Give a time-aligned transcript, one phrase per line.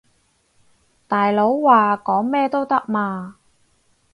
[1.07, 3.35] 大佬話講咩都得嘛